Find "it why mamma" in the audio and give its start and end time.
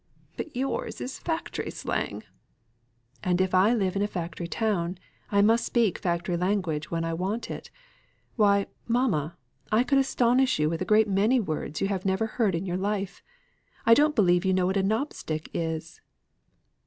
7.51-9.37